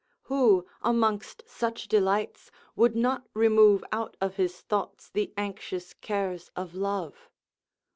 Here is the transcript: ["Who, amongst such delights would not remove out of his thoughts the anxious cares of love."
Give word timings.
["Who, 0.23 0.65
amongst 0.81 1.43
such 1.47 1.87
delights 1.87 2.49
would 2.75 2.95
not 2.95 3.29
remove 3.35 3.83
out 3.91 4.17
of 4.19 4.35
his 4.37 4.61
thoughts 4.61 5.11
the 5.11 5.31
anxious 5.37 5.93
cares 5.93 6.49
of 6.55 6.73
love." 6.73 7.29